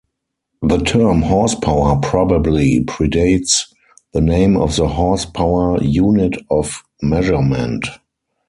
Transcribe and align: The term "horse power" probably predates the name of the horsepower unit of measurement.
The 0.63 0.79
term 0.79 1.21
"horse 1.21 1.53
power" 1.53 1.95
probably 1.97 2.83
predates 2.85 3.71
the 4.13 4.21
name 4.21 4.57
of 4.57 4.75
the 4.75 4.87
horsepower 4.87 5.77
unit 5.83 6.35
of 6.49 6.81
measurement. 7.03 7.85